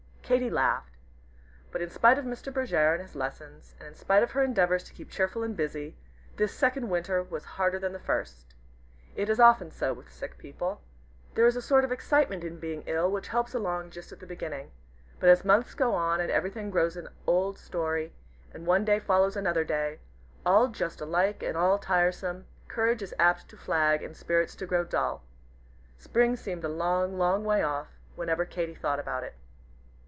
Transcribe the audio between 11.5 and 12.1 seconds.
a sort of